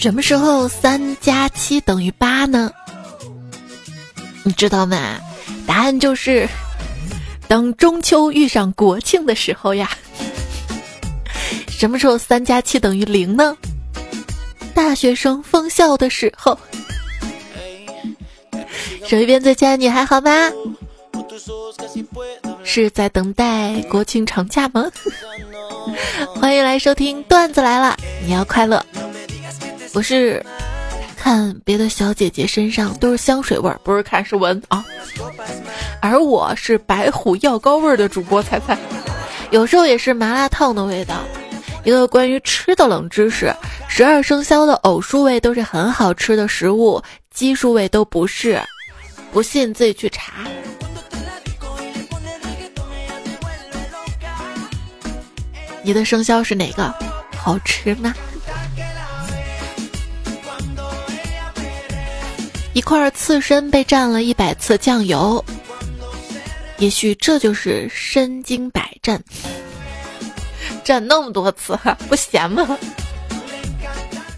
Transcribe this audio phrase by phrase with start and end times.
[0.00, 2.70] 什么时候三加七等于八呢？
[4.42, 5.18] 你知道吗？
[5.66, 6.46] 答案就是，
[7.48, 9.88] 当中秋遇上国庆的时候呀。
[11.68, 13.56] 什么时候三加七等于零呢？
[14.74, 16.58] 大学生封校的时候。
[19.06, 20.50] 手一边最亲爱的你还好吗？
[22.62, 24.84] 是在等待国庆长假吗？
[26.36, 28.84] 欢迎来收听段子来了，你要快乐。
[29.94, 30.44] 我是
[31.16, 34.84] 看别的小姐姐身上都是香水味儿，不是看是闻啊。
[36.02, 38.76] 而我是白虎药膏味儿的主播猜猜，
[39.52, 41.14] 有时候也是麻辣烫的味道。
[41.84, 43.54] 一个关于吃的冷知识：
[43.88, 47.00] 十二生肖的偶数位都是很好吃的食物，
[47.32, 48.60] 奇数位都不是。
[49.32, 50.32] 不信自己去查。
[55.82, 56.92] 你的生肖是哪个？
[57.36, 58.12] 好吃吗？
[62.74, 65.42] 一块刺身被蘸了一百次酱油，
[66.78, 69.22] 也许这就是身经百战。
[70.84, 72.76] 蘸那么多次， 不咸吗？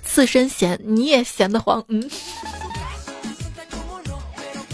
[0.04, 1.82] 刺身咸，你也咸得慌。
[1.88, 2.08] 嗯。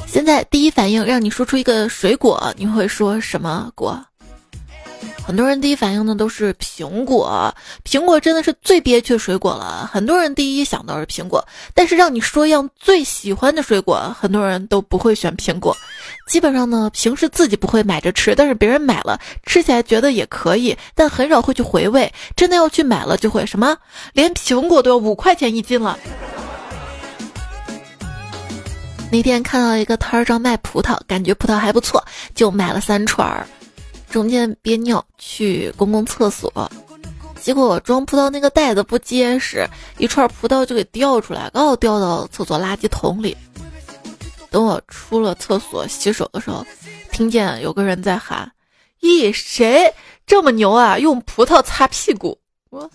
[0.07, 3.99] 现在第一反应让你说出一个水果，你会说什么果？
[5.33, 7.55] 很多人第一反应呢都是苹果，
[7.87, 9.89] 苹果真的是最憋屈的水果了。
[9.91, 15.75] 很多人第一想到是苹果，但是让你说一样最喜欢的水果，很多人都不会选苹果。
[16.27, 22.13] 基本上呢，平时自己不会买着吃，但是别人买了吃起来觉得也可以，但很少会去回味。
[22.37, 23.75] 真的要去买了，就会什么，
[24.13, 25.99] 连苹果都要五块钱一斤了。
[29.11, 33.49] 那天看到一个摊儿上卖葡萄，感觉葡萄还不错，就买了三串儿。
[34.13, 36.71] 中间憋尿去公共厕所，
[37.41, 43.35] 结果装葡萄那个袋子不结实，一串葡萄就给掉出来，刚好掉到厕所垃圾桶里。
[44.51, 46.65] 等我出了厕所洗手的时候，
[47.11, 48.53] 听见有个人在喊
[49.01, 49.91] ：“咦，谁
[50.27, 50.99] 这么牛啊？
[50.99, 52.39] 用葡萄擦屁股？”
[52.69, 52.91] 我，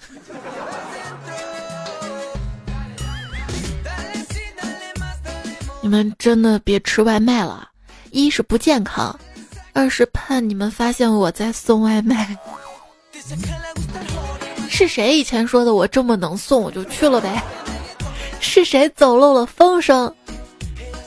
[5.82, 7.68] 你们真的别吃外卖了，
[8.12, 9.20] 一是不健康。
[9.78, 12.36] 二是怕你们发现我在送外卖，
[14.68, 17.44] 是谁以前说的我这么能送我就去了呗？
[18.42, 20.12] 是谁走漏了风声？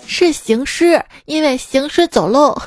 [0.06, 2.54] 是行尸，因为行尸走漏。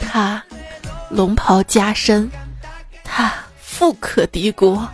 [0.00, 0.42] 他
[1.10, 2.28] 龙袍加身，
[3.04, 4.84] 他富可敌国，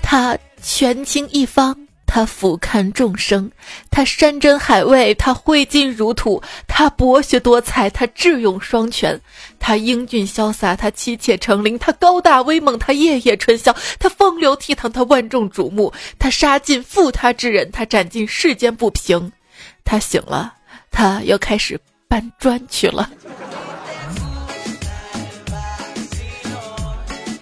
[0.00, 1.76] 他权倾一方。
[2.10, 3.52] 他俯瞰众生，
[3.90, 9.20] 他山珍海味，他挥金如土，他博学多才，他智勇双全，
[9.60, 19.30] 他英俊潇洒，他妻妾成林，他高大威猛，他夜夜春宵，他风流倜傥，他万众瞩目，他杀尽负他之人，他斩尽世间不平，
[19.84, 20.54] 他醒了，
[20.90, 23.10] 他又开始搬砖去了。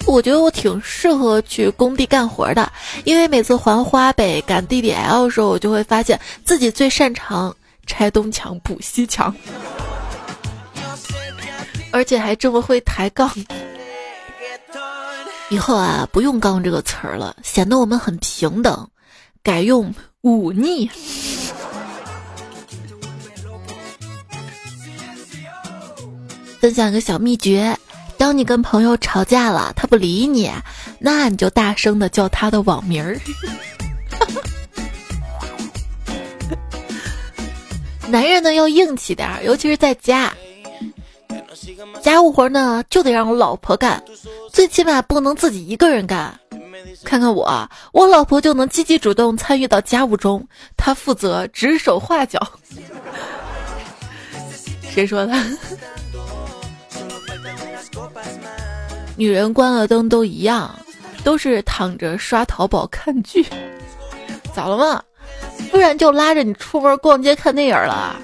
[0.06, 2.72] 我觉得我挺适合去工地干活的，
[3.04, 7.54] 因为每次还花呗赶 DDL 的时候，我就会发现自己最擅长
[7.86, 9.34] 拆东墙补西墙，
[11.90, 13.30] 而且还这么会抬杠。
[15.48, 18.88] 以后啊，不用“杠”这个词儿了，显得我们很平等，
[19.42, 20.90] 改用“忤逆”。
[26.58, 27.76] 分享一个小秘诀。
[28.18, 30.50] 当你跟朋友吵架了，他不理你，
[30.98, 33.18] 那你就大声的叫他的网名儿。
[38.08, 40.32] 男人呢要硬气点儿，尤其是在家，
[42.02, 44.02] 家务活呢就得让我老婆干，
[44.52, 46.38] 最起码不能自己一个人干。
[47.04, 52.40] 看看我，我老婆就能积极主动参与到家务中，她负责指手画脚。
[54.88, 55.34] 谁说的？
[59.16, 60.74] 女人关了灯都一样，
[61.24, 63.44] 都是躺着刷淘宝看剧，
[64.54, 65.02] 咋了嘛？
[65.70, 68.16] 不然就拉着你出门逛街看电影了。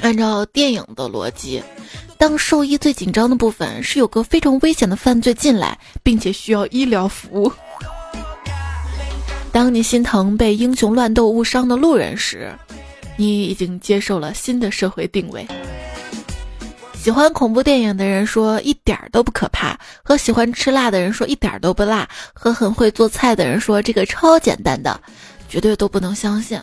[0.00, 1.62] 按照电影的逻辑，
[2.18, 7.52] 当兽医最紧张的部分是有个非常危险的犯罪进来，并且需要医疗服务。
[9.52, 12.50] 当你心疼被英雄乱斗误伤的路人时，
[13.16, 15.46] 你已经接受了新的社会定位。
[17.02, 25.00] 喜欢恐怖电影的人说一点儿都不可怕，和喜欢吃辣的人说一点儿都不辣，和很会做菜的人说这个超简单的，
[25.48, 26.60] 绝对都不能相信。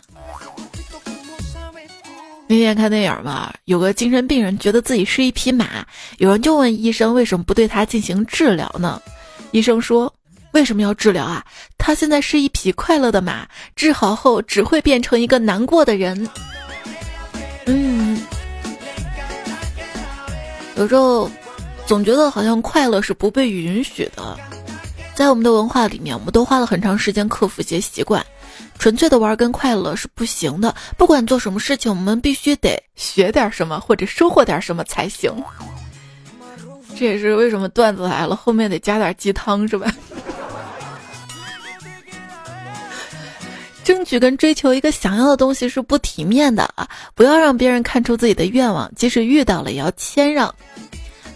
[2.46, 5.84] 那天看电影嘛，有个精神病人觉得自己是一匹马，
[6.16, 8.98] 有人就问医生为什么不对他进行治疗呢？
[9.50, 10.10] 医生说
[10.52, 11.44] ：“为什么要治疗啊？
[11.76, 13.46] 他现在是一匹快乐的马，
[13.76, 16.26] 治好后只会变成一个难过的人。”
[17.66, 18.09] 嗯，
[20.80, 21.30] 有时候
[21.86, 24.34] 总觉得好像快乐是不被允许的，
[25.14, 28.24] 在我们的文化里面，我们都花了很长时间克服一些习惯。
[28.78, 35.30] 纯粹的玩跟快乐是不行的，不管做什么事情，我们必须得学点什么或者收获点什么才行。
[36.96, 39.92] 这也是为什么段子来了后面得加点鸡汤，是吧？
[43.90, 46.88] 争取跟追求一个想要的东西是不体面的啊！
[47.16, 50.54] 不要让别人看出自己的愿望，即使遇到了也要谦让，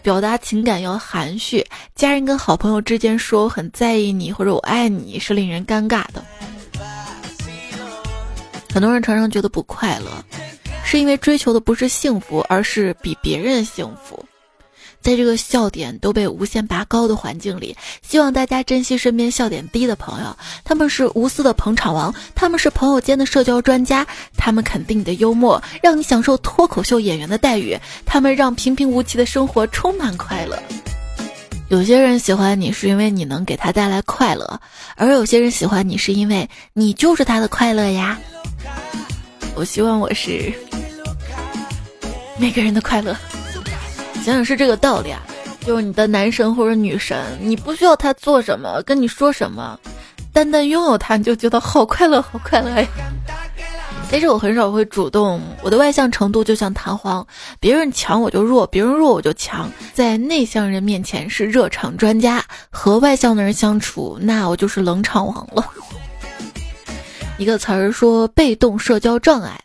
[0.05, 1.67] 表达情感要含蓄。
[1.97, 6.25] 家人跟好朋友之间说我很在意你或者我爱你是令人尴尬的。
[8.73, 10.25] 很多人常常觉得不快乐，
[10.85, 14.25] 是因为追求的不是幸福，而是比别人幸福。
[15.05, 20.35] 在这个笑点都被无限拔高的环境里，希望大家珍惜身边笑点低的朋友。
[20.65, 30.59] 他们是无私的捧场王，他们是朋友间的社交专家，他们肯定你的幽默，让你享受脱口秀演员的待遇，他们让平平无奇的生活充满快乐。
[31.69, 34.59] 有些人喜欢你是因为你能给他带来快乐，
[34.97, 38.19] 而有些人喜欢你是因为你就是他的快乐呀。
[39.55, 40.51] 我希望我是
[42.39, 43.15] 每个人的快乐。
[44.25, 45.21] 想想是这个道理啊，
[45.67, 49.79] 就是你的男神或者女神，你不需要他做什么，跟你说什么，
[50.33, 52.89] 单单拥有他你就觉得好快乐，好快乐呀。
[54.11, 57.27] 但是我很少会主动，我的外向程度就像弹簧，
[57.61, 59.71] 别人强我就弱，别人弱我就强。
[59.93, 65.63] 在内向人面前是热场专家，和外向的人相处，那我就是冷场王了。
[67.37, 69.61] 一个词儿说被动社交障碍，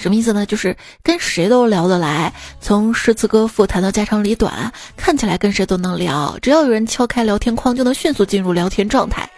[0.00, 0.46] 什么意思呢？
[0.46, 9.28] 就是跟谁都聊得来，从诗词歌赋谈到家长里短，看起来跟谁都能聊，只要有人敲开聊天框，就能迅速进入聊天状态。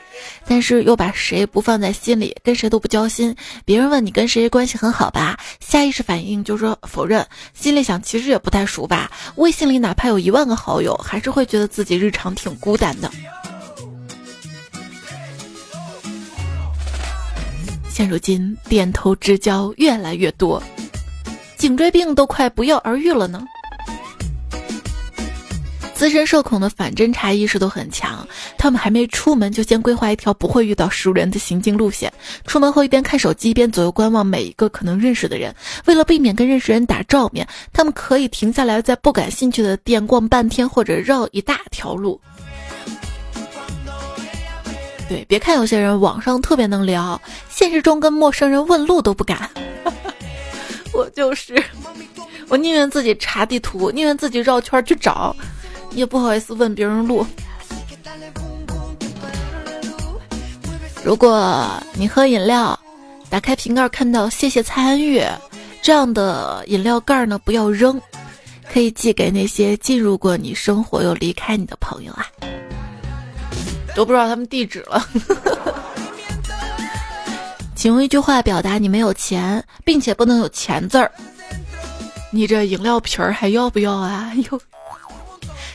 [0.47, 3.35] 但是又把谁不放在心里，跟谁都不交心。
[3.64, 9.11] 别人问你跟谁关系很好吧，下意识反应就说否认，心里想其实也不太熟吧。
[9.35, 13.11] 微信里哪怕有一万个好友，还是会觉得自己日常挺孤单的。
[17.93, 20.62] 现如今，点头之交越来越多，
[21.59, 23.44] 颈椎病都快不药而愈了呢。
[25.94, 32.11] 资深社恐的反侦查意识都很强，他们还没出门就先规划一条不会遇到熟人的行进路线。
[32.47, 35.55] 出门后一边看手机一边左右观望每一个可能认识的人。
[35.85, 42.19] 为了避免跟认识人打照面，他们可以停下来在不感兴趣的店逛半天，或者绕一大条路。
[45.12, 47.20] 对，别看有些人网上特别能聊，
[47.50, 49.50] 现实中跟陌生人问路都不敢。
[50.94, 51.62] 我就是，
[52.49, 55.37] 我宁愿自己查地图，宁愿自己绕圈去找，
[55.91, 57.26] 也不好意思问别人路。
[61.05, 62.79] 如果你喝饮料，
[63.29, 65.23] 打开瓶盖看到“谢谢参与”
[65.82, 68.00] 这样的饮料盖呢，不要扔，
[68.73, 72.26] 可以寄给那些进入过你生活又离开你的朋友啊。
[73.94, 75.06] 都不知道他们地址了，
[77.75, 81.11] 请用一句话表达你没有钱，并且不能有钱字儿。
[82.31, 84.32] 你这饮料瓶儿还要不要啊？
[84.51, 84.58] 哟，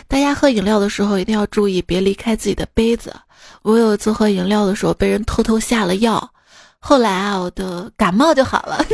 [0.07, 3.13] 大家喝饮料的时候一定要注意，别离开自己的杯子。
[3.62, 6.31] 我有一次喝饮料的时候被人偷偷下了药，
[6.79, 8.83] 后来啊，我的感冒就好了。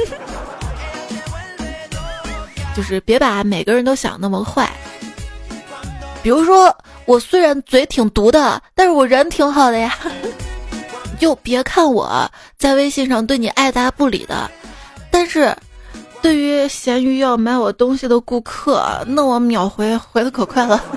[2.75, 4.67] 就是别把每个人都想那么坏，
[6.23, 6.75] 比如说。
[7.05, 9.93] 我虽然嘴挺毒的，但是我人挺好的呀。
[11.19, 14.49] 就别看我在微信上对你爱答不理的，
[15.11, 15.53] 但是
[16.21, 20.81] 对于闲鱼要买我东西的顾客，那我秒回回的可快了。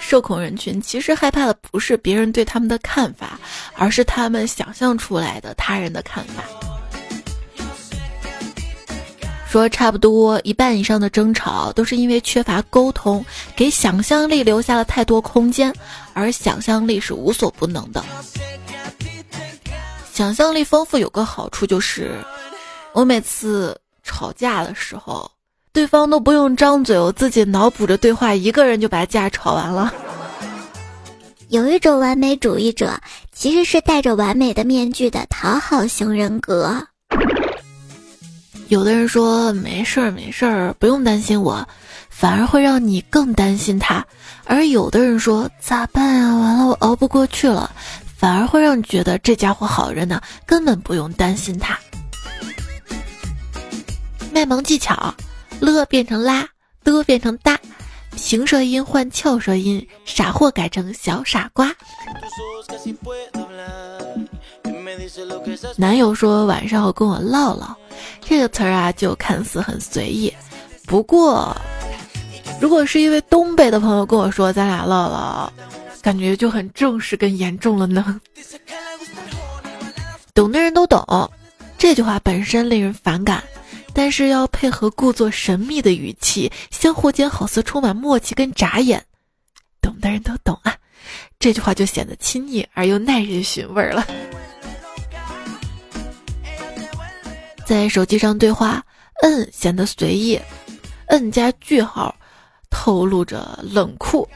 [0.00, 3.38] 社恐人群其实害怕的不是别人对他们的看法，
[3.76, 6.42] 而是他们想象出来的他人的看法。
[9.52, 13.22] 说差不多一半以上的争吵都是因为缺乏沟通，
[13.54, 15.70] 给想象力留下了太多空间，
[16.14, 18.02] 而想象力是无所不能的。
[20.10, 22.12] 想象力丰富有个好处就是，
[22.94, 25.30] 我每次吵架的时候，
[25.70, 29.92] 对方都不用张嘴，我自己脑补着对话，一个人就把架吵完了。
[31.50, 32.98] 有一种完美主义者，
[33.34, 36.74] 其实是戴着完美的面具的讨好型人格。
[38.72, 41.68] 有的人说没事儿没事儿，不用担心我，
[42.08, 44.02] 反而会让你更担心他；
[44.46, 46.34] 而有的人说咋办啊？
[46.38, 47.70] 完了我熬不过去了，
[48.16, 51.78] 反而会让你觉得这家伙好着呢，根本不用担心他。
[54.32, 55.14] 卖萌技巧：
[55.60, 56.48] 了变成拉，
[56.82, 57.60] 的变成哒，
[58.16, 61.70] 平舌音换翘舌音，傻货改成小傻瓜。
[65.76, 67.76] 男友说晚上要跟我唠唠，
[68.20, 70.32] 这个词儿啊就看似很随意，
[70.86, 71.56] 不过
[72.60, 75.52] 如果是一位东北的朋友跟我说咱俩唠唠，
[76.00, 78.20] 感觉就很正式跟严重了呢。
[80.34, 81.30] 懂的人都懂，
[81.76, 83.42] 这句话本身令人反感，
[83.92, 89.04] 但是要配合故作神秘的语气，相互间好似充满默契跟眨眼，
[89.80, 90.74] 懂的人都懂啊，
[91.38, 94.06] 这句话就显得亲昵而又耐人寻味了。
[97.64, 98.84] 在手机上对话，
[99.22, 100.40] 嗯显得随意，
[101.06, 102.14] 嗯加句号，
[102.70, 104.28] 透露着冷酷，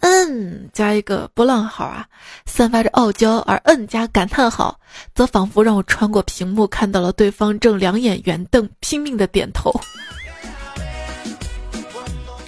[0.00, 2.06] 嗯加一个波浪号啊，
[2.46, 4.78] 散发着傲娇，而嗯加感叹号，
[5.14, 9.72] 则仿佛让我穿过屏幕看到了对方正两眼圆瞪，拼命的点头。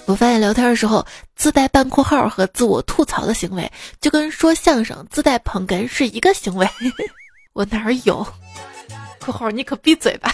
[0.07, 3.71] 我发现聊天的时候自带半括号和自我吐槽的行为，
[4.01, 6.69] 就跟说相声自带捧哏是一个行为。
[7.55, 8.25] 我哪儿有？
[9.33, 10.33] 括号你可闭嘴吧！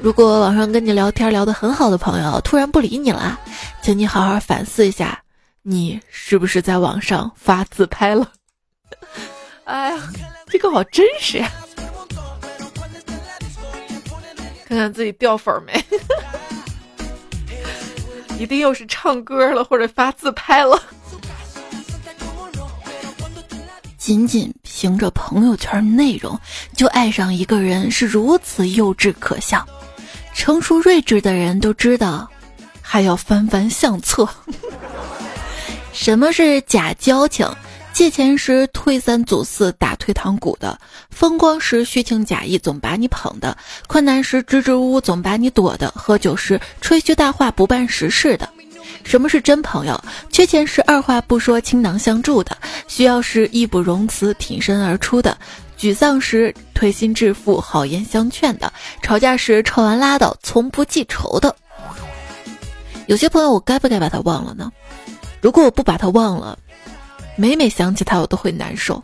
[0.00, 3.40] 如果网上跟你聊天聊得很好的朋友突然不理你了，
[3.82, 5.20] 请你好好反思一下，
[5.62, 8.30] 你是不是在网上发自拍了？
[9.64, 10.00] 哎呀，
[10.46, 11.50] 这个好真实呀！
[14.68, 15.84] 看看自己掉粉没？
[18.38, 20.80] 一定又是唱歌了，或者发自拍了。
[23.96, 26.38] 仅仅凭着朋友圈内容
[26.76, 29.66] 就爱上一个人是如此幼稚可笑，
[30.34, 32.28] 成熟睿智的人都知道，
[32.82, 34.28] 还要翻翻相册。
[35.94, 37.50] 什么是假交情？
[37.94, 40.78] 借钱时推三阻四打退堂鼓的，
[41.08, 43.56] 风光时虚情假意总把你捧的，
[43.86, 48.46] 困难时支支吾吾总把你躲的，喝酒时吹嘘大话不办实事的。
[49.06, 49.98] 什么是真朋友？
[50.30, 52.58] 缺钱时二话不说倾囊相助的，
[52.88, 55.38] 需要时义不容辞挺身而出的，
[55.78, 58.70] 沮丧时推心置腹好言相劝的，
[59.00, 61.54] 吵架时吵完拉倒从不记仇的。
[63.06, 64.72] 有些朋友我该不该把他忘了呢？
[65.40, 66.58] 如果我不把他忘了，
[67.36, 69.00] 每每想起他我都会难受，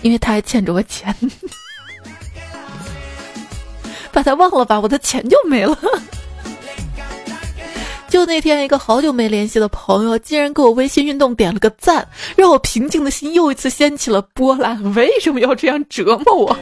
[0.00, 1.14] 因为他还欠着我钱。
[4.10, 5.78] 把他忘了吧，我的钱就没了。
[8.12, 14.92] 就那天，一个好久没联系的朋友，竟然给我微信运动点了个赞，让我平静的心又一次掀起了波澜。
[14.92, 16.54] 为什么要这样折磨我？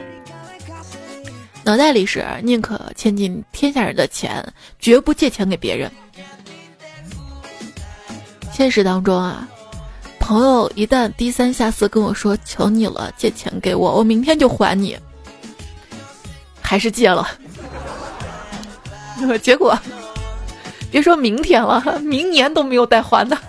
[1.65, 4.47] 脑袋里是宁可欠尽天下人的钱，
[4.79, 5.91] 绝不借钱给别人。
[8.53, 9.49] 现实当中啊，
[10.21, 14.97] 朋友一旦低三下四跟我说“求你了，借钱给我，我明天就还你”，
[16.63, 17.27] 还是借了，
[19.43, 19.77] 结果。
[20.91, 23.39] 别说明天了， 明年都没有带还的。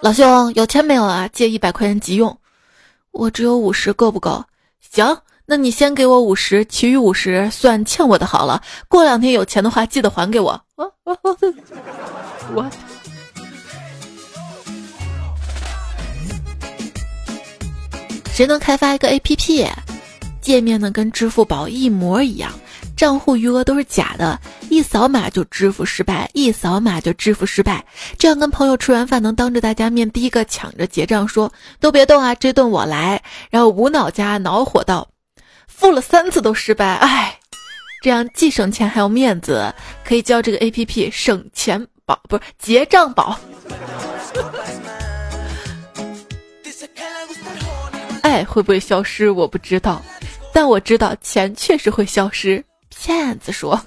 [0.00, 1.28] 老兄，有钱没有啊？
[1.32, 2.38] 借一百块钱急用，
[3.10, 4.44] 我只有五十，够不够？
[4.92, 8.62] 行，那你先给我五十，其余五十算欠我的好了。
[8.88, 10.60] 过两天有钱的话，记得还给我。
[10.76, 11.36] 我我我
[12.54, 12.70] 我，
[18.32, 19.68] 谁能开发一个 APP，
[20.40, 22.52] 界面呢跟支付宝一模一样？
[22.98, 24.36] 账户余额都是假的，
[24.70, 27.84] 一扫码就支付失败，一扫码就支付失败。
[28.18, 33.22] 这样跟朋友吃完饭能当着大家面第一个抢着结账，说都别动啊，这顿我来。
[33.50, 35.08] 然后无脑加恼火道，
[35.68, 37.38] 付了三次都失败，唉，
[38.02, 39.72] 这样既省钱还有面子，
[40.04, 43.38] 可以叫这个 A P P 省钱宝，不是结账宝。
[48.22, 50.02] 爱会不会消失我不知道，
[50.52, 52.64] 但我知道钱确实会消失。
[52.90, 53.80] 骗子说：“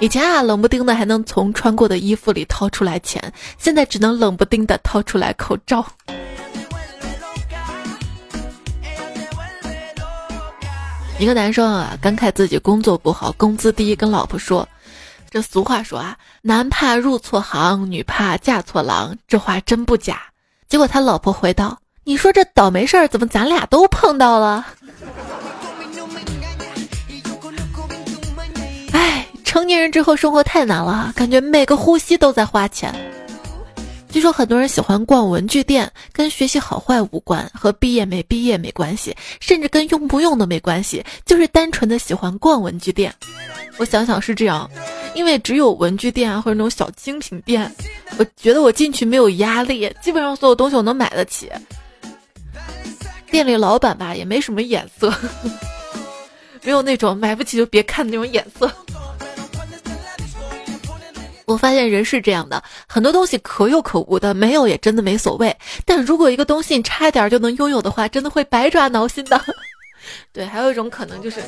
[0.00, 5.84] 以前啊，冷不丁的还能从穿过的衣服里掏出来钱，现在只能冷不丁的掏出来口罩。”
[11.18, 14.68] 一个男生啊，感慨自己工作不好，工资低，跟老婆说
[15.30, 20.22] ：“这俗话说啊，男怕入错行，女怕嫁错郎，这话真不假。”
[20.68, 24.64] 结果他老婆回道：“你说这倒霉事儿怎么咱俩都碰到了？”
[29.58, 32.94] 成年人之后生活太难了，感觉每个呼吸都在花钱。
[34.08, 43.12] 据说很多人喜欢逛文具店，跟学习好坏无关，和毕业没毕业没关系，甚至跟用不用都没关系，就是单纯的喜欢逛文具店。
[43.78, 44.70] 我想想是这样，
[45.16, 47.68] 因为只有文具店啊或者那种小精品店，
[48.16, 51.50] 我觉得我进去没有压力，基本上所有东西我能买得起。
[53.28, 55.12] 店里老板吧也没什么眼色，
[56.62, 58.72] 没有那种买不起就别看的那种眼色。
[61.48, 65.56] 我发现人是这样的，很多东西可有可无的，没有也真的没所谓。
[65.86, 69.40] 但如果一个东西你差一点就能拥有的话，真的会百爪挠心的。
[70.30, 71.40] 对，还有一种可能就是，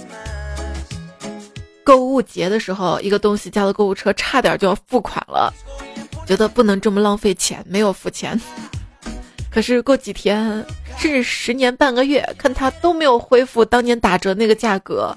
[1.84, 5.52] 购物节的时候，一个东西加了购物车，差点就要付款了，
[6.26, 8.40] 觉得不能这么浪费钱，没有付钱。
[9.50, 10.64] 可是过几天，
[10.96, 15.14] 甚至十年半个月，看它都没有恢复当年打折那个价格，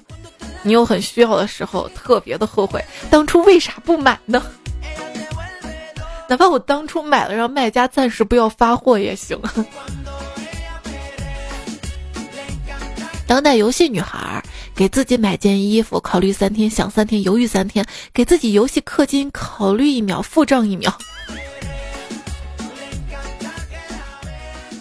[0.62, 4.44] 你又很需要的时候，特别的后悔，当初为啥不买呢？
[6.28, 9.38] 哪怕我当初买了，让卖家暂时不要发货也行。
[13.26, 14.42] 当代游戏女孩
[14.74, 20.96] 给自己买件衣服，考虑三天，想三天，犹豫三天，给自己游戏氪金，考虑一秒，付账一秒。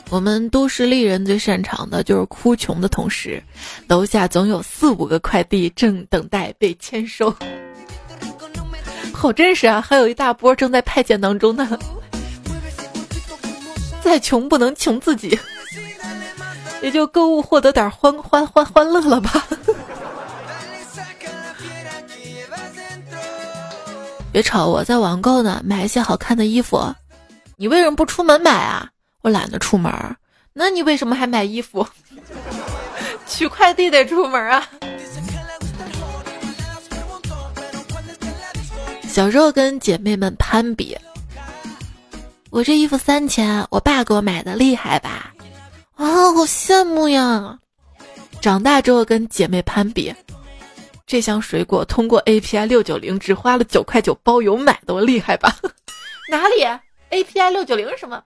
[0.09, 3.41] 我们都市丽人最擅长的就是哭穷的同时，
[3.87, 7.35] 楼下总有四五个快递正等待被签收。
[9.23, 9.79] 好真实啊！
[9.79, 11.79] 还有一大波正在派遣当中呢。
[14.01, 15.39] 再穷不能穷自己，
[16.81, 19.47] 也就购物获得点欢欢欢欢乐了吧。
[24.33, 26.93] 别吵，我在网购呢，买一些好看的衣服。
[27.55, 28.89] 你为什么不出门买啊？
[29.21, 29.89] 我懒得出门。
[30.51, 31.87] 那你为什么还买衣服？
[33.25, 34.67] 取快递得出门啊。
[39.13, 40.97] 小时候跟姐妹们攀比，
[42.49, 45.31] 我这衣服三千，我爸给我买的，厉害吧？
[45.93, 47.59] 啊，好羡慕呀！
[48.41, 50.11] 长大之后跟姐妹攀比，
[51.05, 55.55] 这箱水果通过 API 六九零只花了九块九包邮买的，我厉害吧？
[56.27, 56.65] 哪里
[57.11, 58.19] ？API 六九零是什么？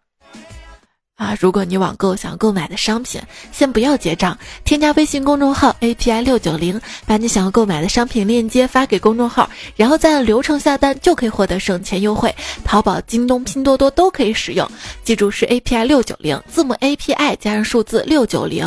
[1.17, 1.35] 啊！
[1.39, 3.19] 如果你网购想购买的商品，
[3.51, 12.33] 先不要结账，添加微信公众号 API 六九零，把你想要购买的商品链接发给公众号，然后再按流程下单，就可以获得省钱优惠。
[12.63, 14.69] 淘宝、京东、拼多多都可以使用，
[15.03, 18.63] 记住是 API 六九零，字母 API 加上数字六九零。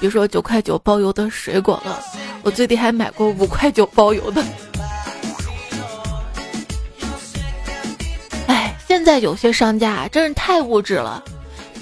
[0.00, 2.02] 比如说九块九包邮的水果了，
[2.42, 4.42] 我最低还买过五块九包邮的。
[8.46, 11.22] 哎，现在有些商家真是太物质了。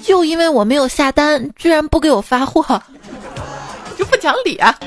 [0.03, 2.61] 就因为我没有下单，居然不给我发货，
[3.97, 4.77] 就不讲理啊！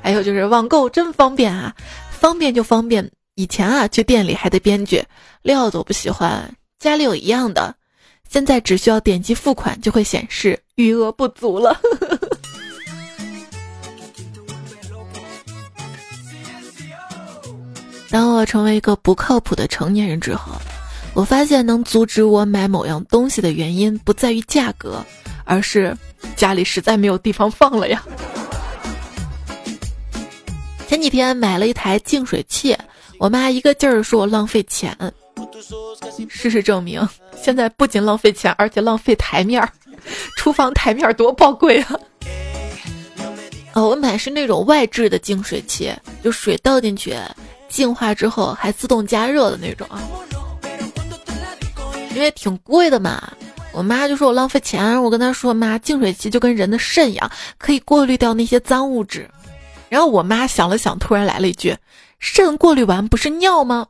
[0.00, 1.74] 还有就是网购真方便啊，
[2.10, 3.10] 方便就方便。
[3.34, 5.04] 以前啊，去店里还得编剧，
[5.42, 7.74] 料子我不喜欢，家里有一样的，
[8.30, 11.76] 现在只需要点击付款就会显示余额不足了。
[18.08, 20.52] 当我成为一个不靠谱的成年人之后。
[21.14, 25.04] 我发现能阻止我买某样东西的原因不在于价格，
[25.44, 25.96] 而是
[26.34, 28.02] 家里实在没有地方放了呀。
[30.88, 32.76] 前几天买了一台净水器，
[33.18, 34.96] 我妈一个劲儿说我浪费钱。
[36.28, 37.06] 事实证明，
[37.40, 39.68] 现在不仅浪费钱，而且浪费台面儿。
[40.36, 41.96] 厨房台面多宝贵啊！
[43.72, 47.16] 哦，我买是那种外置的净水器，就水倒进去，
[47.68, 50.02] 净化之后还自动加热的那种啊。
[52.14, 53.32] 因为挺贵的嘛，
[53.72, 55.02] 我妈就说我浪费钱。
[55.02, 59.28] 我跟她说，妈，净水器就跟人的肾一样，可以过滤掉那些脏物质。
[59.88, 61.76] 然后我妈想了想，突然来了一句
[62.18, 63.86] ：“肾过滤完不是尿吗？”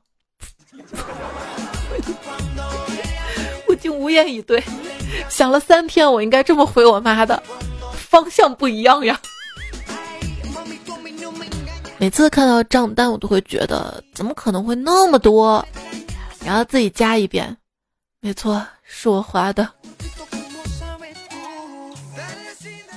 [3.68, 4.62] 我竟无言以对。
[5.28, 7.40] 想了三天，我应该这么回我妈的，
[7.92, 9.18] 方向不一样呀。
[11.98, 15.64] 每次看到账单，我都会觉得怎么可能会那么多，
[16.44, 17.56] 然后自己加一遍。
[18.24, 19.68] 没错，是我花的。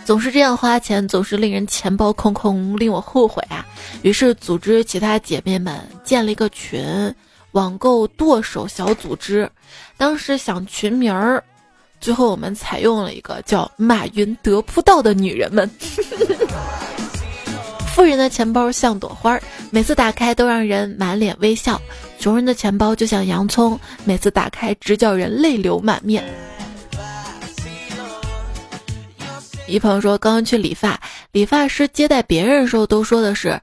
[0.06, 3.66] 总是这样花钱，总是令人钱包空空，令我后悔啊！
[4.04, 7.14] 于是组织其他姐妹们建了一个群，
[7.52, 9.52] 网购剁手小组织。
[9.98, 11.44] 当时想群名儿，
[12.00, 15.70] 最后我们采用了一个叫“马云得不到的女人们”。
[17.98, 19.40] 富人的钱包像朵花，
[19.72, 21.82] 每次打开都让人满脸微笑；
[22.20, 26.24] 穷人的钱包就像洋葱，每次打开直叫人泪流满面。
[29.66, 33.60] 一朋友说，刚刚去理发，理发师接待别人的时候都说的是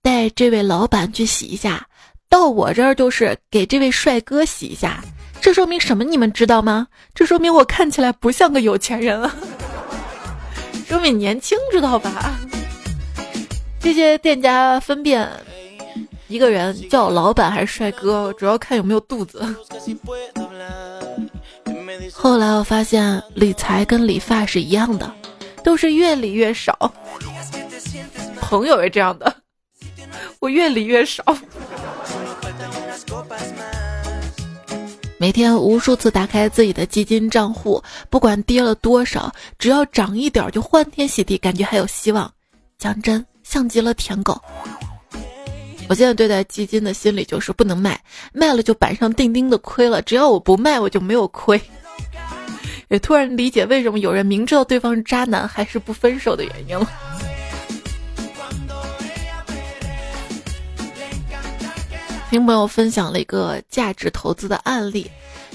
[0.00, 1.84] 带这位老板去洗一下，
[2.28, 5.02] 到我这儿就是给这位帅哥洗一下。
[5.40, 6.04] 这说明什么？
[6.04, 6.86] 你们知道吗？
[7.12, 9.34] 这说明我看起来不像个有钱人啊，
[10.86, 12.38] 说明年轻，知道吧？
[13.84, 15.28] 这些店家分辨
[16.26, 19.44] 一个人叫老板还是帅哥，主要看有没有肚子。
[22.10, 25.12] 后来我发现理财跟理发是一样的，
[25.62, 26.94] 都是越理越少。
[28.40, 29.36] 朋友也这样的，
[30.40, 31.22] 我越理越少。
[35.18, 42.32] 每天无数次打开自己的基金账户，不管跌了多少，只要涨一点就欢天喜地，感觉还有希望。
[42.78, 44.36] 讲真，像极了舔狗。
[45.88, 48.02] 我现在对待基金的心理就是不能卖，
[48.32, 50.02] 卖了就板上钉钉的亏了。
[50.02, 51.60] 只要我不卖，我就没有亏。
[52.88, 56.90] 也突然理解为什么有人明知道对方是渣男还是不分手的原因了。
[62.34, 65.08] 听朋友分享了一个价值投资的案例，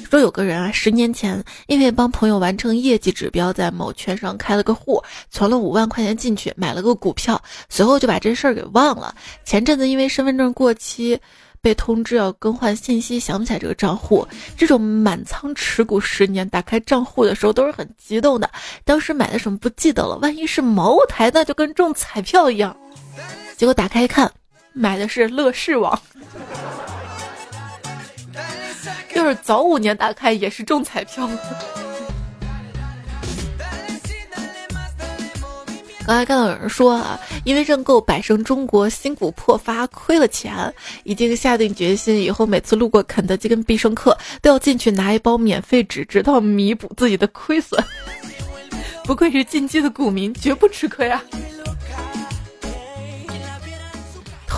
[0.09, 7.37] 说有个人啊，十年前因为帮朋友完成业绩指标，在某券商开了个户，存了五万块钱进去，买了个股票，
[7.67, 9.13] 随后就把这事儿给忘了。
[9.43, 11.19] 前阵子因为身份证过期，
[11.59, 14.25] 被通知要更换信息，想不起来这个账户。
[14.55, 18.49] 这种满仓持股十年，打开账户的时候都是很激动的。
[18.85, 22.73] 当时买的什么不记得了，万一是茅台，那就跟中彩票一样。
[23.57, 24.31] 结果打开一看，
[24.79, 26.01] 买的是乐视网。
[29.13, 31.29] 要是早五年打开也是中彩票。
[36.07, 47.83] 刚才看到有人说啊，因为认购百胜中国新股破发亏了钱，已经下定决心以后每次路过肯德基跟必胜客都要进去拿一包免费纸，直到弥补自己的亏损。
[49.03, 51.21] 不愧是进击的股民，绝不吃亏啊！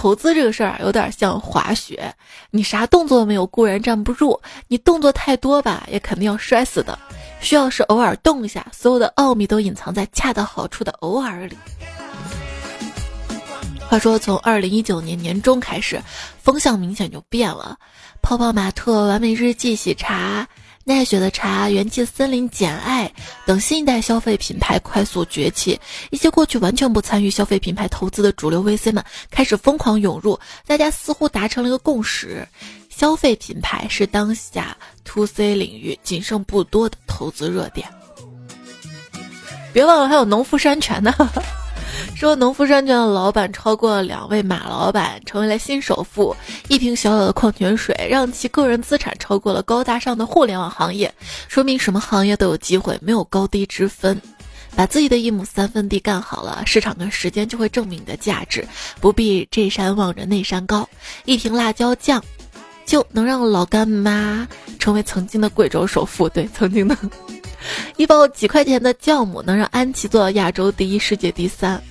[0.02, 2.16] 投资这个事儿，有点像滑雪，
[2.50, 6.98] 你啥动作没有固然站不住，你动作太多吧，也肯定要摔死的。
[7.40, 11.56] 需要是偶尔动一下，所有的奥秘都隐藏在恰到好处的偶尔里。
[13.88, 16.02] 话说，从二零一九年年中开始，
[16.42, 17.78] 风向明显就变了，
[18.24, 20.48] 泡泡玛特、完美日记、喜茶。
[20.84, 23.01] 奈雪的茶、元气森林、简爱
[23.46, 32.48] 等新一代消费品牌快速崛起，一些过去完全不参与消费品牌投资的主流 VC 们开始疯狂涌入，大家似乎达成了一个共识：
[32.90, 37.88] 消费品牌是当下 To C 领域仅剩不多的投资热点。
[39.74, 41.14] 别忘了还有农夫山泉呢。
[42.22, 46.36] 说农夫山泉的老板超过了两位马老板，成为了新首富。
[46.68, 51.12] 一瓶小小的矿泉水，让其个人资产超过了高大上的互联网行业，
[51.48, 54.22] 说明什么行业都有机会，没有高低之分。
[54.76, 58.64] 把自己的一亩三分地干好了，市场跟时间就会证明你的价值，
[59.00, 60.88] 不必这山望着那山高。
[61.26, 62.24] 一瓶辣椒酱，
[62.86, 66.30] 就能让老干妈成为曾经的贵州首富。
[66.30, 66.96] 对，曾经的。
[67.98, 71.82] 一包几块钱的酵母能让安琪做到亚洲第一、世界第三。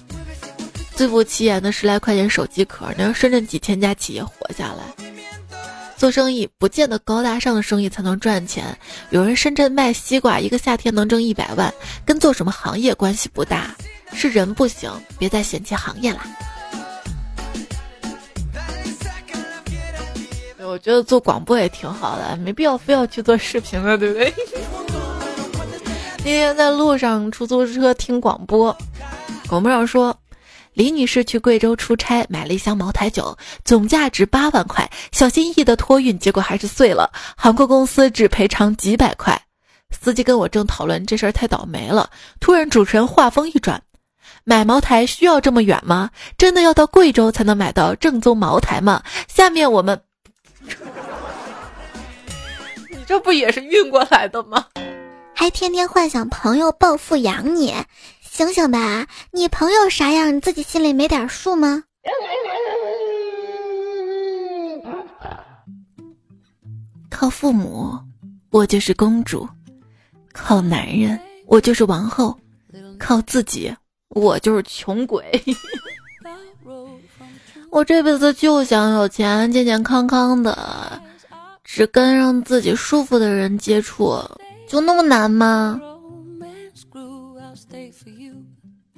[1.01, 4.85] 最不起眼的十来块钱手机壳能让深圳几千家企业活下来。
[5.97, 8.77] 做生意不见得高大上的生意才能赚钱。
[9.09, 11.73] 有人深圳卖西瓜，一个夏天能挣一百万，
[12.05, 13.75] 跟做什么行业关系不大，
[14.13, 14.93] 是人不行。
[15.19, 16.21] 别再嫌弃行业啦。
[20.59, 24.35] 我觉得做广播也挺好的，没必要非要去做视频了，对不对？
[26.23, 28.77] 那天在路上出租车听广播，
[29.49, 30.15] 广播上说，
[30.73, 39.41] 李女士去贵州出差，买了一箱茅台酒，总价值八万块，小心翼翼的托运，结果还是碎了，航空公司只赔偿几百块。
[39.91, 43.83] 司机跟我正讨论这事儿太倒霉了，突然主持人话锋一转，
[44.45, 46.11] 买茅台需要这么远吗？
[46.39, 49.03] 真的要到贵州才能买到正宗茅台吗？
[49.27, 50.01] 下面我们，
[52.89, 54.67] 你这不也是运过来的吗？
[55.35, 57.75] 还天天幻想朋友暴富养你，
[58.41, 59.07] 醒醒吧！
[59.33, 61.85] 你朋友啥样，你自己心里没点数吗？
[67.11, 67.99] 靠父母，
[68.49, 69.47] 我就是公主；
[70.33, 72.35] 靠男人，我就是王后；
[72.99, 73.77] 靠自己，
[74.09, 75.23] 我就是穷鬼。
[77.69, 80.99] 我这辈子就想有钱，健健康康的，
[81.63, 84.19] 只跟让自己舒服的人接触。
[84.67, 85.79] 就那么难吗？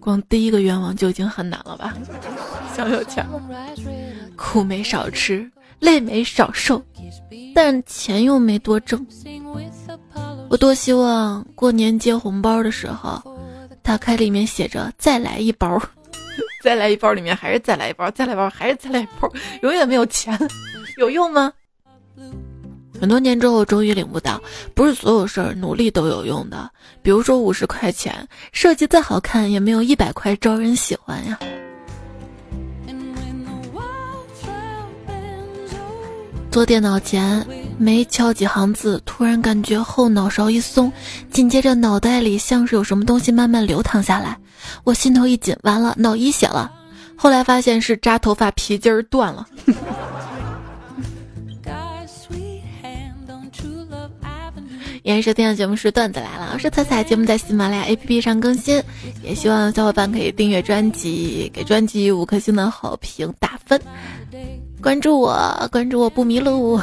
[0.03, 1.95] 光第一个愿望就已经很难了吧？
[2.75, 3.25] 想有钱，
[4.37, 6.83] 苦没少吃，累没少受，
[7.55, 9.07] 但钱又没多挣。
[10.51, 13.23] 我多希望过年接红包的时候，
[13.83, 15.81] 打开里面写着“再来一包”，
[16.63, 19.31] 再来一包里面还是再来一包，再来一包还是再来一包，
[19.63, 20.37] 永远没有钱，
[20.99, 21.53] 有用吗？
[23.03, 24.41] 很多年之后，终于领悟到，
[24.75, 26.71] 不是所有事儿努力都有用的。
[27.03, 31.37] 比如说五十块钱，设计再好看，也没有一百块招人喜欢呀。
[36.49, 37.45] 坐电脑前
[37.77, 40.93] 没敲几行字，突然感觉后脑勺一松，
[41.29, 44.39] 紧接着脑袋里像是有什么东西慢慢流淌下来，
[44.85, 46.71] 我心头一紧，完了，脑溢血了。
[47.17, 49.45] 后来发现是扎头发皮筋儿断了。
[55.03, 58.81] 延时收听的节目是段子来了，我是彩彩，节目在喜马拉雅 APP 上更新，
[59.25, 63.81] 也希望小伙伴可以订阅专辑，给专辑五颗星的好评打分，
[64.81, 66.81] 关注我，关注我不迷路。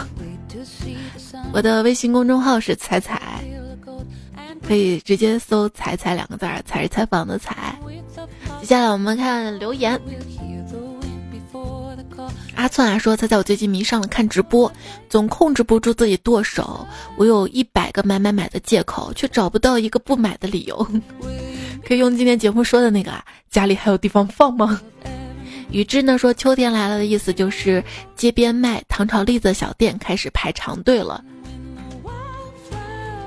[1.53, 3.41] 我的微信公众号是彩彩，
[4.67, 7.79] 可以直接搜“彩彩”两个字儿，采是采访的采。
[8.59, 9.97] 接下来我们看留言。
[12.59, 14.69] 阿寸啊说：“他在我最近迷上了看直播，
[15.07, 16.85] 总控制不住自己剁手。
[17.15, 20.85] 我有一百个买买买的借口，却找不到一个不买的理由。
[21.87, 24.81] 可以用今天节目说的那个啊，家里还有地方放吗？”
[25.71, 27.81] 雨之呢说：“秋天来了的意思就是
[28.17, 31.23] 街边卖糖炒栗子的小店开始排长队了。”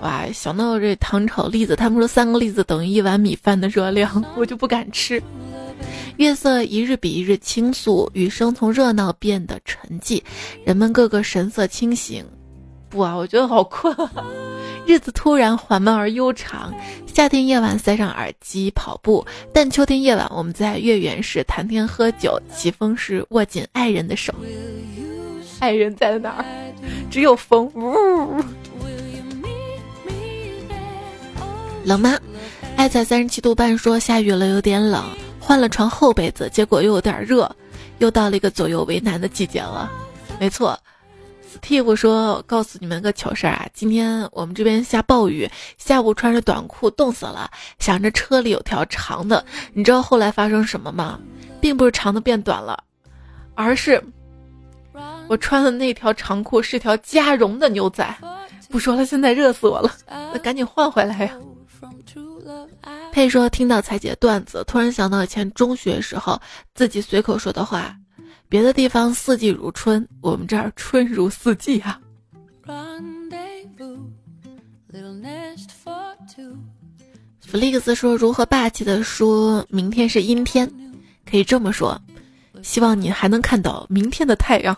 [0.03, 5.23] 哇，想到这糖炒栗子，他们说三个栗子等于一碗米饭的热量，我就不敢吃。
[6.17, 10.23] 月色一日比一日清素，雨声从热闹变得沉寂，
[10.65, 12.25] 人们个个神色清醒。
[12.89, 13.97] 不啊，我觉得好困。
[14.87, 16.75] 日子突然缓慢而悠长。
[17.07, 24.35] 夏天夜晚塞上耳机跑步，但秋天夜晚我们在月圆时谈天喝酒，起风时握紧爱人的手。
[25.61, 26.45] 爱人在哪儿？
[27.11, 27.71] 只有风。
[27.75, 28.43] 呜。
[31.85, 32.19] 冷吗？
[32.77, 35.05] 爱在三十七度半说下雨了，有点冷。
[35.45, 37.51] 换了床厚被子，结果又有点热，
[37.99, 39.91] 又到了一个左右为难的季节了。
[40.39, 40.79] 没错
[41.61, 47.51] ，Steve 说：“告诉你们个糗事儿啊，今天我们这边下暴雨，下午穿着短裤冻死了，
[47.81, 51.19] 想着车里有条长的，你知道后来发生什么吗？
[51.61, 52.83] 并不是长的变短了，
[53.55, 54.03] 而是
[55.29, 58.17] 我穿的那条长裤是条加绒的牛仔。
[58.71, 59.93] 不说了，现在热死我了，
[60.33, 61.37] 那赶紧换回来呀。”
[63.13, 66.41] 佩说：“听到彩姐段子，突然想到以前中学时候
[66.75, 67.95] 自己随口说的话。
[68.49, 72.01] 别的地方四季如春，我们这儿春如四季啊。”
[77.41, 80.71] 弗利克斯说：“如何霸气的说明天是阴天？
[81.31, 82.01] 可以这么说，
[82.63, 84.77] 希望你还能看到明天的太阳。”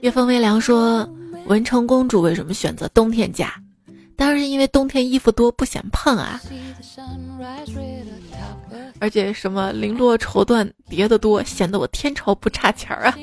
[0.00, 1.08] 夜风微凉说
[1.46, 3.54] ：“文成公主为什么选择冬天嫁？”
[4.16, 6.40] 当然是因为冬天衣服多不显胖啊，
[8.98, 13.16] 而且什么绫罗绸缎叠的多，显得我天朝不差钱儿啊。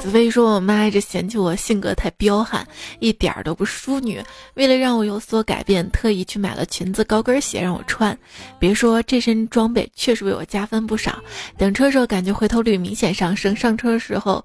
[0.00, 2.66] 紫薇说：“我妈一直嫌弃我性格太彪悍，
[2.98, 4.22] 一点儿都不淑女。
[4.54, 8.16] 为了让我有所改变，特意去买了裙子、高跟鞋让我穿。
[8.58, 11.22] 别说这身装备确实为我加分不少。
[11.56, 14.44] 等车时候感觉回头率明显上升，上车的时候。”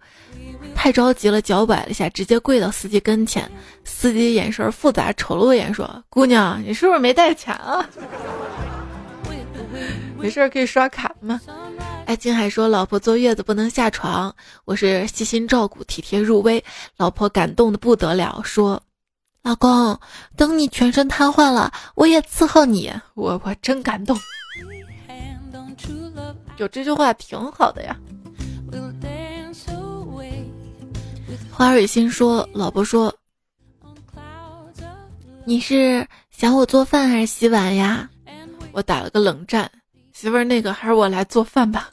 [0.82, 3.52] 太着急了，脚崴了一下，直接跪到司机跟前。
[3.84, 7.86] 司机眼神复杂，瞅了我一眼，说：“姑娘，你是不是没带钱啊？
[10.18, 11.42] 没事可以刷卡吗？”
[12.08, 16.64] 哎，金海说：“老婆坐月子不能下床，我是细心照顾，体贴入微。”
[16.96, 18.82] 老婆感动的不得了，说
[19.44, 20.00] ：“老公，
[20.38, 24.18] 等你全身瘫痪了，我也伺候你。”我我真感动，
[26.56, 27.94] 有这句话挺好的呀。
[31.60, 33.14] 花蕊心说：“老婆说，
[35.44, 38.10] 你是想我做饭还是洗碗呀？”
[38.72, 39.70] 我打了个冷战，
[40.14, 41.90] 媳妇儿，那个还是我来做饭吧。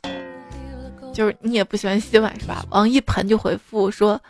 [1.12, 2.64] 就是你也不喜欢洗碗是吧？
[2.70, 4.20] 王一盆就回复说：“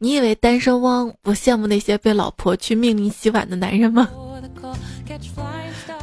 [0.00, 4.08] 你以为单身汪不羡慕那些被老婆去命令洗碗的男人吗？”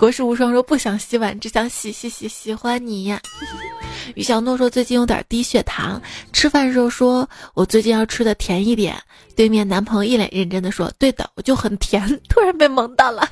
[0.04, 3.22] 国士无双说：“不想洗碗，只想洗洗洗，喜欢你呀。
[4.16, 6.02] ”于小诺说：“最近有点低血糖，
[6.34, 9.02] 吃饭时候说我最近要吃的甜一点。”
[9.34, 13.26] 对面男朋友一脸认真的说：“对的，我就很甜。”突然被萌到了。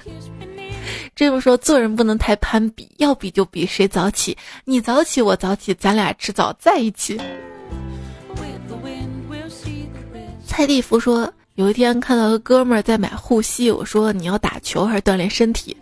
[1.13, 4.37] 这么说，做人不能太攀比，要比就比谁早起。
[4.63, 7.19] 你早起，我早起，咱俩迟早在一起。
[10.47, 15.75] 蔡地福说：“有一天看到个哥们儿在买护膝，我说你要打球还是锻炼身体？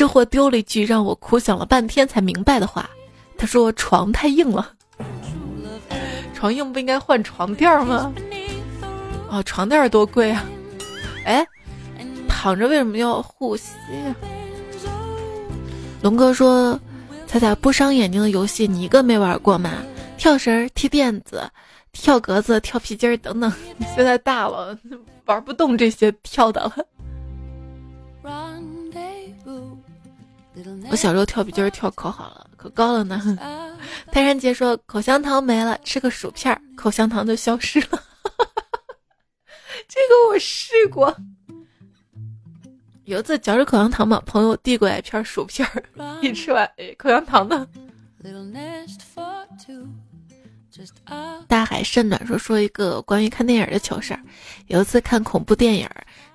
[0.00, 2.88] 这货丢了一句让我苦想了半天才明白的话。”
[3.36, 4.72] 他说床太硬了，
[6.32, 8.10] 床硬不应该换床垫吗？
[9.28, 10.42] 哦，床垫多贵啊！
[11.26, 11.46] 哎，
[12.26, 13.74] 躺着为什么要护膝？
[16.00, 16.80] 龙哥说
[17.28, 19.70] ：“彩彩不伤眼睛的游戏你一个没玩过吗？
[20.16, 21.42] 跳绳、踢垫子、
[21.92, 23.52] 跳格子、跳皮筋儿等等。
[23.94, 24.74] 现在大了，
[25.26, 26.74] 玩不动这些跳的了。
[30.90, 33.38] 我小时候跳皮筋跳可好了，可高了呢。
[34.12, 37.88] 泰山姐说口香糖没了，吃个薯片，口香糖就消失了。
[39.88, 41.14] 这个我试过。
[43.04, 45.82] 有一次嚼着口香糖嘛，朋友递过来一片薯片儿，
[46.22, 47.66] 一吃完，哎，口香糖呢？
[51.48, 54.20] 大海甚暖说说一个关于看电影的糗事儿。
[54.68, 55.88] 有一次看恐怖电影，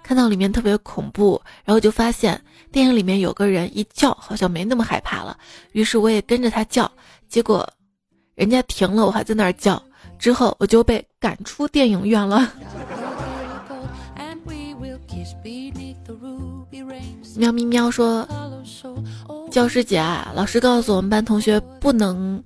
[0.03, 2.39] 看到里面特别恐怖，然后就发现
[2.75, 5.37] 电影里面有个人一叫，好像没那么害怕了。
[5.71, 6.91] 于是我也跟着他叫，
[7.29, 7.65] 结果
[8.35, 9.81] 人家停了，我还在那儿叫，
[10.19, 12.51] 之后我就被赶出电影院了。
[17.37, 18.27] 喵咪喵说
[19.49, 22.43] ：“教师节啊，老师告诉我们班同学不能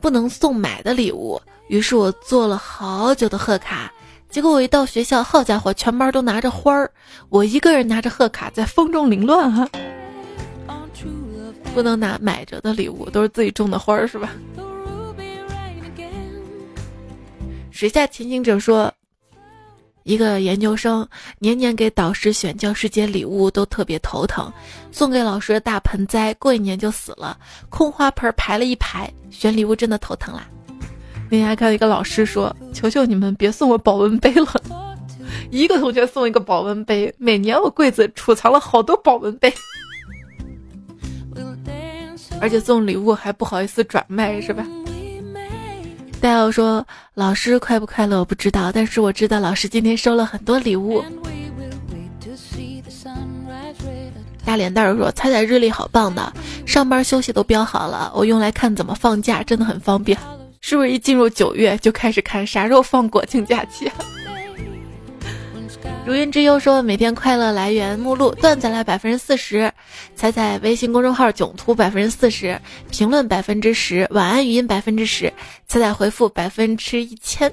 [0.00, 1.42] 不能送买的礼物。
[1.66, 3.92] 于是我做了好久的贺卡，
[4.30, 6.90] 结果我一到学校，好家伙，全班都拿着花儿，
[7.28, 9.68] 我一个人拿着贺卡在风中凌乱啊！
[11.74, 14.30] 不能拿买着的礼物，都是自己种的花儿是吧？”
[17.70, 18.92] 水下潜行者说。
[20.04, 21.06] 一个研究生
[21.38, 24.50] 年年给导师选教师节礼物都特别头疼，
[24.90, 27.38] 送给老师的大盆栽过一年就死了，
[27.68, 30.48] 空花盆排了一排，选礼物真的头疼啦。
[31.30, 34.52] 那天还看到一个老师说：“求求你们别送我保温杯了，
[35.50, 39.54] 一个同学送一个保温杯，每年我柜子储藏了好多保温杯，
[42.40, 44.66] 而且送礼物还不好意思转卖，是吧？”
[46.20, 51.00] 戴奥说：“老师快不快乐我不知道，但是我知道老师今天收了很多礼物。”
[54.44, 56.32] 大脸蛋儿说：“彩彩日历好棒的，
[56.66, 60.18] 上班休息都标好了，我用来看怎么放假，真的很方便。
[60.60, 63.94] 是不是一进入九月就开始看啥时候放国庆假期？”啊
[66.06, 69.70] 如云之忧说：“每天快乐来源目录段子来百分之四十，
[70.16, 72.58] 彩彩微信公众号囧图百分之四十，
[72.90, 75.32] 评论百分之十，晚安语音百分之十，
[75.68, 77.52] 彩彩回复百分之一千。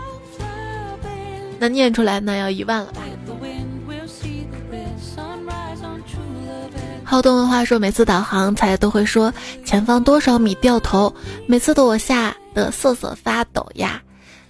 [1.58, 3.00] 那念出来那要一万了吧？”
[7.14, 9.32] 好动文化说：“每次导航彩都会说
[9.64, 11.14] 前方多少米掉头，
[11.46, 14.02] 每次都我吓得瑟瑟发抖呀。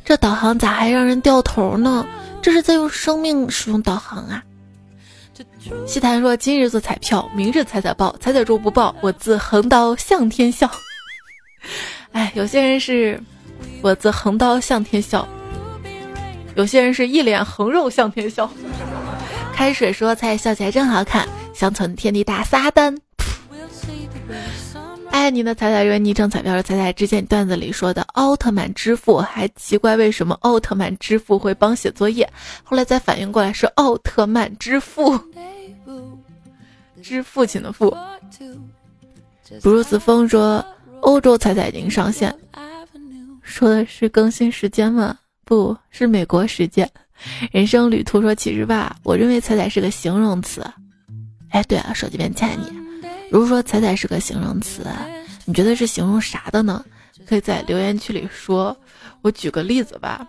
[0.03, 2.07] 这导航咋还让人掉头呢？”
[2.41, 4.43] 这是在用生命使用导航啊！
[5.87, 10.71] 西坛说：“今日做彩票，明日彩彩报，彩彩中不报，我自横刀向天笑。”
[12.13, 13.21] 哎，有些人是
[13.83, 15.29] 我自横刀向天笑，
[16.55, 18.51] 有些人是一脸横肉向天笑。
[19.53, 21.29] 开水说：“彩彩笑起来真好看，
[21.65, 22.95] 乡村天地大撒旦。”
[25.11, 32.31] 爱你的彩彩认为昵称彩票是彩彩之前段子里说的奥特曼之父，还奇怪为什么奥特曼之父会帮写作业，
[32.63, 35.19] 后来才反应过来是奥特曼之父，
[37.01, 37.97] 之父亲的父。
[39.63, 40.63] 布鲁斯风说
[41.01, 42.37] 欧洲彩彩已经上线，
[43.41, 45.17] 说的是更新时间吗？
[45.47, 46.87] 不是美国时间。
[47.51, 50.63] 人生旅途说其实吧，我认为彩彩是个形容词。
[51.55, 52.67] 哎，对了，手机边欠你。
[53.31, 54.85] 如果说彩彩是个形容词，
[55.45, 56.85] 你觉得是形容啥的呢？
[57.27, 58.77] 可以在留言区里说。
[59.23, 60.29] 我举个例子吧，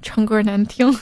[0.00, 0.90] 唱歌难听。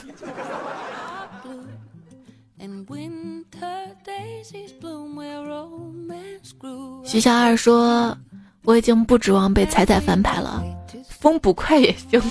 [7.03, 8.15] 徐小二说
[8.63, 10.63] ：“我已经不指望被彩彩翻牌了，
[11.09, 12.21] 风不快也行。”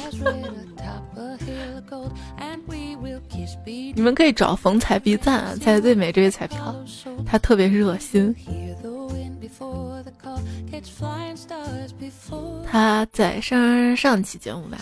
[3.94, 6.74] 你们可以找冯彩必赞啊，彩最美这位彩票，
[7.26, 8.34] 他特别热心。
[12.70, 14.78] 他在上上期节目吧，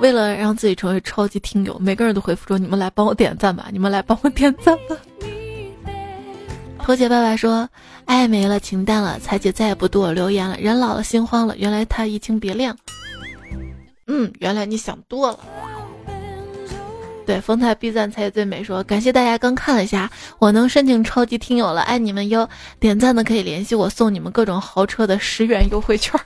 [0.00, 4.96] 为了让自己成为超级听友，每个人都回复说：“你们来帮我点赞吧，你们来帮我点赞吧。”
[6.82, 7.68] 托姐爸爸说
[8.04, 10.56] ：“爱没了，情淡了，彩姐再也不对我留言了。
[10.58, 12.74] 人老了，心慌了，原来他移情别恋。”
[14.06, 15.38] 嗯，原来你想多了。
[17.26, 18.62] 对，风采 B 站才最美。
[18.62, 22.46] 说感谢大家刚看了一下，我能申请超级听友了，爱你们哟！
[22.78, 26.20] 点赞的可以联系我，送你们各种豪车的十元优惠券。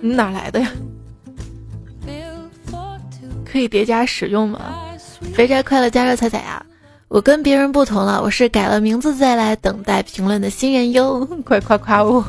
[0.00, 0.70] 你哪来的呀？
[3.44, 4.60] 可以叠加使用吗？
[5.32, 6.62] 肥宅快乐加热彩彩呀！
[7.08, 11.24] 我跟别人不同了，我是改了名字再来等待评论的新人哟！
[11.42, 12.22] 快夸夸我！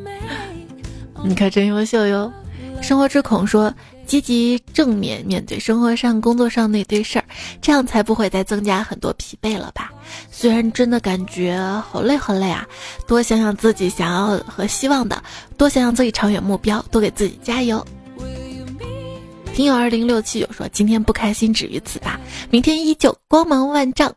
[1.22, 2.32] 你可真优秀哟！
[2.80, 3.70] 生活之恐说。
[4.06, 7.24] 积极正面面对生活上、工作上那堆事儿，
[7.60, 9.92] 这样才不会再增加很多疲惫了吧？
[10.30, 12.66] 虽然真的感觉好累好累啊，
[13.06, 15.22] 多想想自己想要和希望的，
[15.56, 17.84] 多想想自己长远目标，多给自己加油。
[19.54, 24.12] 听友二零六七有说，今天不开心止于此吧，明天依旧光芒万丈。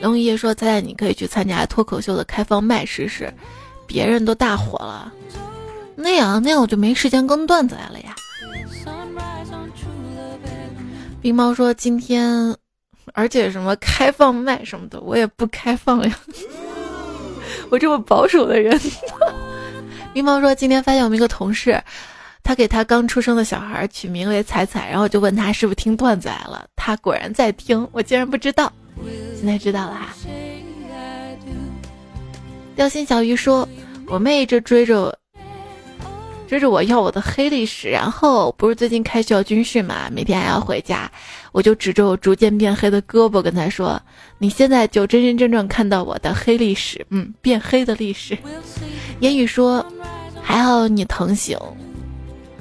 [0.00, 3.32] 龙爷说，猜猜你可以去参加脱口秀的开放麦试试，
[3.86, 5.12] 别人都大火了，
[5.94, 8.14] 那样那样我就没时间更段子来了呀。
[11.20, 12.54] 冰猫说，今天，
[13.14, 16.18] 而且什么开放麦什么的，我也不开放呀，
[17.70, 18.78] 我这么保守的人。
[20.12, 21.82] 冰猫说，今天发现我们一个同事。
[22.46, 28.70] 他给他刚出生的小孩取名为彩彩，然后我就问他是不是听段子来了，他果然在听，我竟然不知道，
[29.34, 30.08] 现在知道了哈。
[32.76, 33.66] 掉心小鱼说，
[34.08, 35.18] 我妹一直追着
[36.54, 41.10] 追着我要我的黑历史，然后不是最近开学要军训嘛，每天还要回家，
[41.50, 44.00] 我就指着我逐渐变黑的胳膊跟他说，
[44.38, 48.38] 你现在就真真正正看到我的黑历史，嗯，变黑的历史。
[49.18, 49.84] 言语说，
[50.40, 51.58] 还好你疼醒。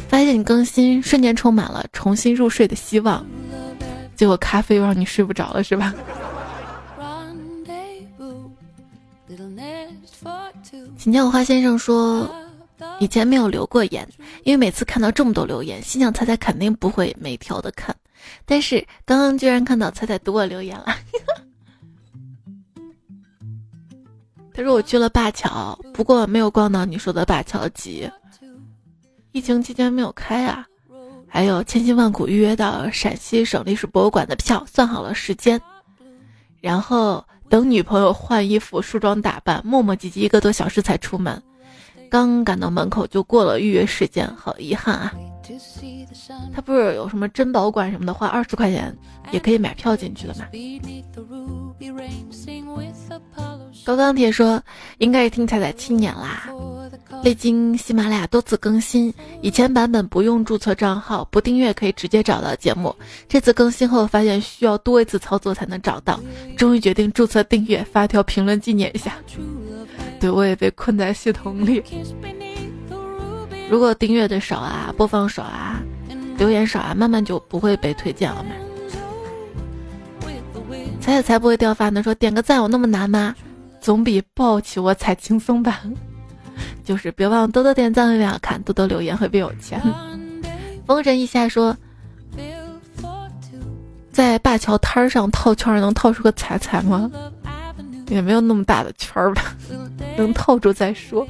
[0.08, 3.24] 发现你更新，瞬间充满了重新入睡的希望。
[4.16, 5.94] 结果咖啡又让你睡不着了，是吧？
[10.98, 12.28] 请叫我花先生说，
[13.00, 14.08] 以前没有留过言，
[14.44, 17.96] 因为每次看到这么多留言，心想猜猜肯定不会每条的看。
[18.46, 20.96] 但是刚刚居然看到猜猜读我留言了。
[24.54, 28.10] 他说我去了灞桥，不过没有逛到你说的灞桥集。
[29.32, 30.66] 疫情期间没有开啊，
[31.28, 35.60] 还有千辛万苦预约到陕西省历史博物馆的票，算好了时间，
[36.62, 41.42] 然后等女朋友换衣服、梳妆打扮，磨磨唧唧一个多小时才出门，
[42.14, 45.12] 刚赶到门口就过了预约时间，好遗憾啊！
[46.54, 48.96] 他不是有什么珍宝馆什么的，花二十块钱
[49.32, 50.46] 也可以买票进去的吗？
[53.84, 54.62] 高钢铁说
[55.00, 56.48] 应该是听彩彩七年啦。
[57.24, 59.12] 历经喜马拉雅多次更新，
[59.42, 62.96] 以前版本不用注册账号，不订阅可以直接找到节目。
[63.28, 66.20] 这次更新后发现需要多一次操作才能找到，
[66.56, 69.18] 终于决定注册订阅，发条评论纪念一下。
[70.24, 71.84] 对我也被困在系统里。
[73.70, 75.84] 如果订阅的少啊，播放少啊，
[76.38, 78.52] 留言少啊，慢慢就不会被推荐了嘛。
[81.02, 83.36] 踩踩才不会掉发呢，说点个赞有那么难吗？
[83.82, 85.82] 总比抱起我踩轻松吧。
[86.86, 89.82] 就是别忘多多点赞会变好看，多多留言会变有钱。
[90.88, 91.76] 风神一下说，
[94.10, 97.12] 在灞桥摊上套圈能套出个彩彩吗？
[98.08, 99.56] 也没有那么大的圈儿吧，
[100.18, 101.28] 能套住再说。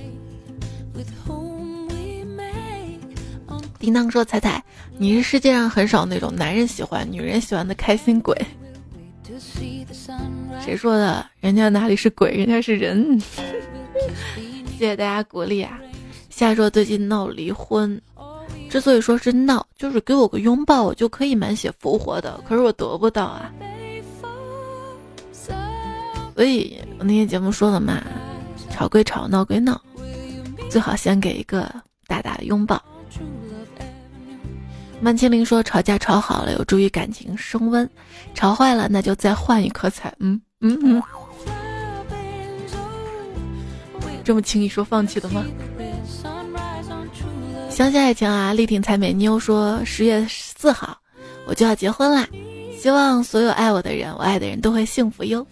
[3.80, 4.64] 叮当说：“彩彩，
[4.98, 8.34] 你是世界上很少那种男人喜欢、女人喜欢的开心鬼。”
[10.64, 11.26] 谁说的？
[11.42, 13.20] 人家哪里是鬼，人家是人。
[14.80, 15.78] 谢谢大家鼓励啊！
[16.30, 18.00] 夏若最近闹离婚，
[18.70, 23.52] 之所以说是闹，就是给我个拥抱，我就可以满血复活的，可是我得不到啊。
[26.36, 28.02] 所以我那天节目说了嘛，
[28.72, 29.80] 吵归吵，闹归闹，
[30.70, 31.70] 最好先给一个
[32.08, 32.82] 大大的拥抱。
[35.00, 37.88] 曼青林说：“吵架吵好了有助于感情升温，
[38.34, 41.04] 吵坏了那就再换一颗彩。”嗯嗯嗯。
[44.24, 45.44] 这么轻易说放弃的吗？
[47.70, 48.54] 相信爱情啊！
[48.54, 50.98] 力挺才美妞说十月四号
[51.46, 52.26] 我就要结婚啦，
[52.80, 55.46] 希望所有爱我的人，我爱的人都会幸福哟。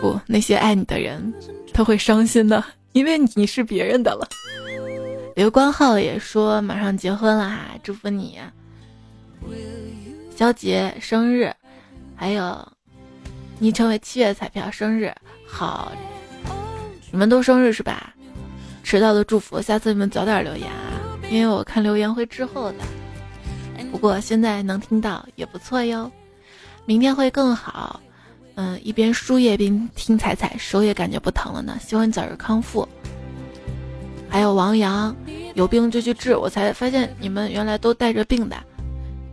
[0.00, 1.32] 不，那些爱你的人
[1.72, 4.28] 他会伤心的，因为你是别人的了。
[5.36, 8.38] 刘光浩也说马上结婚了哈，祝福你。
[10.36, 11.52] 肖杰生日，
[12.16, 12.66] 还有
[13.58, 15.14] 你成为七月彩票生日，
[15.46, 15.92] 好。
[17.12, 18.14] 你们都生日是吧？
[18.82, 22.78] 迟到的祝福，下次你们早点留言啊，因为我看留言会滞后的。
[23.90, 26.10] 不过现在能听到也不错哟，
[26.86, 28.00] 明天会更好。
[28.60, 31.78] 嗯，一边输液边听彩彩，手也感觉不疼了呢。
[31.80, 32.86] 希望你早日康复。
[34.28, 35.16] 还有王阳，
[35.54, 38.62] 有病就去治，我才发现你们原来都带着病的，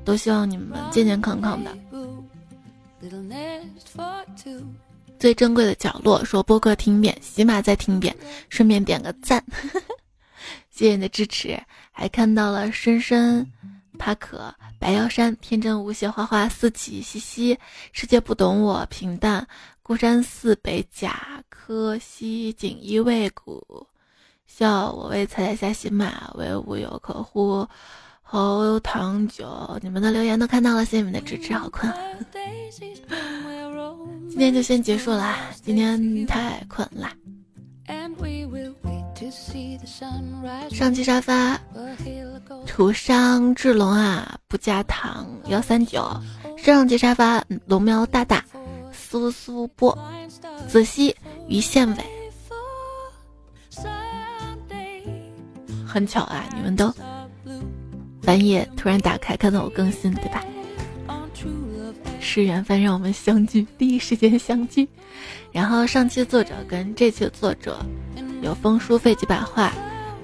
[0.06, 1.78] 都希望你们健健康康的。
[5.20, 8.16] 最珍贵的角落，说播客听一遍，喜马再听一遍，
[8.48, 9.44] 顺便点个赞，
[10.72, 11.60] 谢谢你的支持。
[11.92, 13.46] 还看到了深深、
[14.00, 17.58] 帕可、白腰山、天真无邪、花花、四起，嘻嘻、
[17.92, 19.48] 世界不懂我、平淡、
[19.82, 23.88] 孤山寺北甲科西锦衣卫古
[24.46, 27.68] 笑我为彩彩下喜马为无有可乎，
[28.22, 31.92] 侯唐九，你们的留言都看到了，谢谢你们的支持，好困。
[34.30, 37.12] 今天就先结束啦，今天太困啦。
[40.70, 41.60] 上期沙发，
[42.68, 46.08] 土商智龙啊，不加糖幺三九。
[46.56, 48.46] 上期沙发，龙喵大大，
[48.92, 49.98] 苏苏波，
[50.68, 51.16] 子熙
[51.48, 52.04] 于宪伟。
[55.88, 56.94] 很巧啊，你们都
[58.22, 60.46] 半夜突然打开看到我更新，对吧？
[62.20, 64.88] 是缘分让我们相聚，第一时间相聚。
[65.52, 67.84] 然后上期作者跟这期作者
[68.48, 69.74] 有风书废几百画，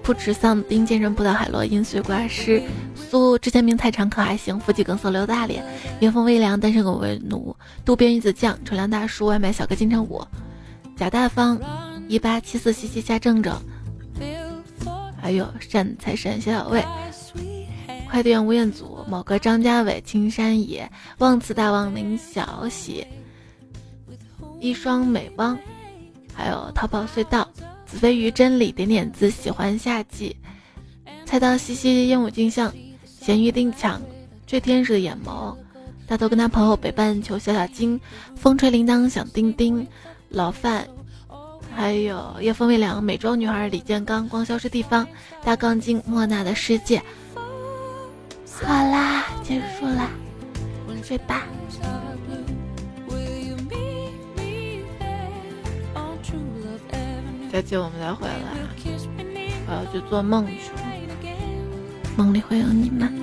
[0.01, 2.63] 不吃丧丁健身葡萄海洛因碎瓜师
[2.95, 5.61] 苏之前名太长可还行，腹肌梗塞刘大脸，
[5.99, 7.53] 元风微凉单身狗为奴，
[7.84, 10.26] 渡边鱼子酱纯良大叔外卖小哥金城武，
[10.95, 11.59] 贾大方
[12.07, 13.61] 一八七四西西夏正正，
[15.21, 16.82] 还有善财神小小卫。
[18.09, 23.05] 快递员吴彦祖、某个张家伟、青山野、忘词大王林小喜、
[24.61, 25.59] 一双美汪，
[26.34, 27.45] 还有淘宝隧道、
[27.94, 30.36] 子非鱼真理、点点字、喜欢夏季、
[31.26, 32.74] 菜刀西西、鹦鹉镜像、
[33.06, 34.02] 咸鱼定抢、
[34.48, 35.56] 追天使的眼眸、
[36.08, 38.02] 大头跟他朋友北半球小小金、
[38.36, 39.88] 风吹铃铛响叮叮、
[40.30, 40.88] 老范，
[41.76, 45.08] 还有夜风微凉、美妆女孩李建刚、光消失地方、
[45.44, 47.00] 大钢筋、莫娜的世界。
[48.64, 50.10] 好啦，结束啦，
[51.04, 51.44] 睡吧。
[57.54, 58.34] 再见，我们再回来。
[59.68, 60.82] 我要去做梦去了，
[62.18, 63.22] 梦里会有你们。